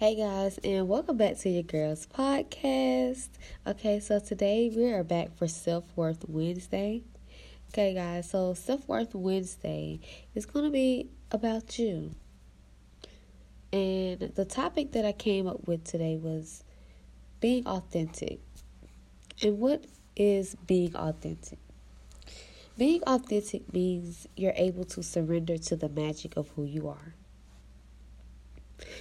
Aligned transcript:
Hey 0.00 0.14
guys, 0.14 0.60
and 0.62 0.86
welcome 0.86 1.16
back 1.16 1.38
to 1.38 1.48
your 1.48 1.64
girls 1.64 2.06
podcast. 2.06 3.30
Okay, 3.66 3.98
so 3.98 4.20
today 4.20 4.70
we 4.72 4.92
are 4.92 5.02
back 5.02 5.36
for 5.36 5.48
Self 5.48 5.86
Worth 5.96 6.24
Wednesday. 6.28 7.02
Okay, 7.70 7.94
guys, 7.94 8.30
so 8.30 8.54
Self 8.54 8.86
Worth 8.86 9.12
Wednesday 9.12 9.98
is 10.36 10.46
going 10.46 10.66
to 10.66 10.70
be 10.70 11.10
about 11.32 11.80
you. 11.80 12.14
And 13.72 14.20
the 14.20 14.44
topic 14.44 14.92
that 14.92 15.04
I 15.04 15.10
came 15.10 15.48
up 15.48 15.66
with 15.66 15.82
today 15.82 16.16
was 16.16 16.62
being 17.40 17.66
authentic. 17.66 18.38
And 19.42 19.58
what 19.58 19.84
is 20.14 20.54
being 20.64 20.94
authentic? 20.94 21.58
Being 22.76 23.02
authentic 23.02 23.72
means 23.74 24.28
you're 24.36 24.52
able 24.54 24.84
to 24.84 25.02
surrender 25.02 25.58
to 25.58 25.74
the 25.74 25.88
magic 25.88 26.36
of 26.36 26.50
who 26.50 26.62
you 26.62 26.86
are. 26.86 27.16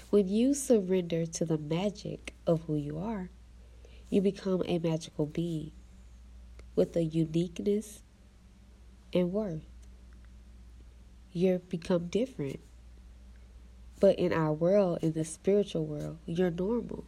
When 0.09 0.27
you 0.27 0.53
surrender 0.53 1.25
to 1.25 1.45
the 1.45 1.57
magic 1.57 2.33
of 2.45 2.61
who 2.61 2.75
you 2.75 2.97
are, 2.97 3.29
you 4.09 4.21
become 4.21 4.63
a 4.65 4.79
magical 4.79 5.25
being 5.25 5.71
with 6.75 6.95
a 6.95 7.03
uniqueness 7.03 8.01
and 9.13 9.31
worth. 9.31 9.65
You 11.31 11.61
become 11.67 12.07
different. 12.07 12.59
But 13.99 14.17
in 14.19 14.31
our 14.31 14.53
world, 14.53 14.99
in 15.01 15.13
the 15.13 15.25
spiritual 15.25 15.85
world, 15.85 16.19
you're 16.25 16.51
normal. 16.51 17.05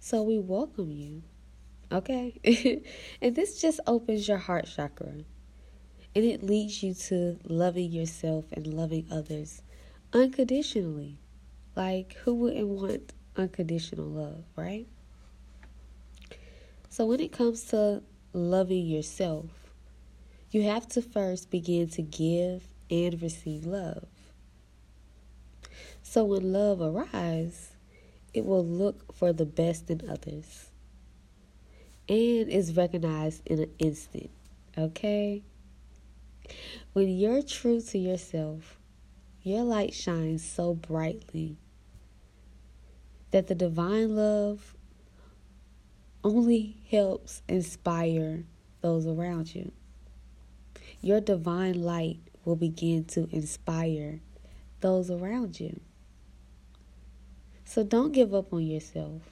So 0.00 0.22
we 0.22 0.38
welcome 0.38 0.90
you. 0.90 1.22
Okay? 1.90 2.40
and 3.22 3.34
this 3.34 3.60
just 3.60 3.80
opens 3.86 4.26
your 4.28 4.38
heart 4.38 4.66
chakra. 4.66 5.14
And 6.14 6.24
it 6.24 6.42
leads 6.42 6.82
you 6.82 6.94
to 6.94 7.38
loving 7.44 7.92
yourself 7.92 8.46
and 8.52 8.66
loving 8.66 9.06
others 9.10 9.62
unconditionally. 10.16 11.18
Like, 11.76 12.14
who 12.24 12.34
wouldn't 12.34 12.68
want 12.68 13.12
unconditional 13.36 14.06
love, 14.06 14.44
right? 14.56 14.86
So, 16.88 17.04
when 17.04 17.20
it 17.20 17.32
comes 17.32 17.64
to 17.66 18.02
loving 18.32 18.86
yourself, 18.86 19.50
you 20.50 20.62
have 20.62 20.88
to 20.88 21.02
first 21.02 21.50
begin 21.50 21.88
to 21.90 22.02
give 22.02 22.66
and 22.90 23.20
receive 23.20 23.66
love. 23.66 24.06
So, 26.02 26.24
when 26.24 26.50
love 26.50 26.80
arrives, 26.80 27.72
it 28.32 28.46
will 28.46 28.64
look 28.64 29.14
for 29.14 29.34
the 29.34 29.44
best 29.44 29.90
in 29.90 30.08
others 30.08 30.70
and 32.08 32.48
is 32.48 32.74
recognized 32.74 33.42
in 33.44 33.60
an 33.60 33.70
instant. 33.78 34.30
Okay? 34.78 35.42
When 36.94 37.08
you're 37.08 37.42
true 37.42 37.82
to 37.82 37.98
yourself, 37.98 38.78
your 39.46 39.62
light 39.62 39.94
shines 39.94 40.44
so 40.44 40.74
brightly 40.74 41.56
that 43.30 43.46
the 43.46 43.54
divine 43.54 44.16
love 44.16 44.74
only 46.24 46.78
helps 46.90 47.42
inspire 47.48 48.42
those 48.80 49.06
around 49.06 49.54
you. 49.54 49.70
Your 51.00 51.20
divine 51.20 51.80
light 51.80 52.18
will 52.44 52.56
begin 52.56 53.04
to 53.04 53.28
inspire 53.30 54.18
those 54.80 55.12
around 55.12 55.60
you. 55.60 55.78
So 57.64 57.84
don't 57.84 58.10
give 58.10 58.34
up 58.34 58.52
on 58.52 58.66
yourself. 58.66 59.22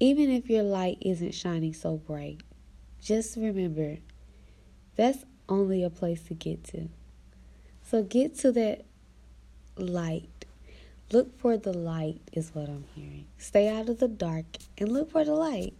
Even 0.00 0.30
if 0.30 0.50
your 0.50 0.64
light 0.64 0.98
isn't 1.00 1.32
shining 1.32 1.74
so 1.74 1.98
bright, 1.98 2.40
just 3.00 3.36
remember 3.36 3.98
that's 4.96 5.24
only 5.48 5.84
a 5.84 5.90
place 5.90 6.24
to 6.24 6.34
get 6.34 6.64
to. 6.64 6.88
So 7.90 8.04
get 8.04 8.38
to 8.38 8.52
that 8.52 8.84
light. 9.76 10.44
Look 11.10 11.36
for 11.40 11.56
the 11.56 11.72
light, 11.72 12.20
is 12.32 12.54
what 12.54 12.68
I'm 12.68 12.84
hearing. 12.94 13.26
Stay 13.36 13.68
out 13.68 13.88
of 13.88 13.98
the 13.98 14.06
dark 14.06 14.44
and 14.78 14.92
look 14.92 15.10
for 15.10 15.24
the 15.24 15.34
light. 15.34 15.74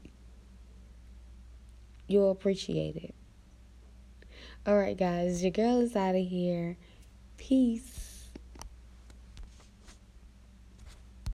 You'll 2.09 2.33
appreciate 2.33 2.97
it. 2.97 3.15
All 4.67 4.77
right, 4.77 4.97
guys, 4.97 5.41
your 5.41 5.53
girl 5.53 5.81
is 5.81 5.95
out 5.95 6.17
of 6.17 6.27
here. 6.27 6.77
Peace. 7.37 8.00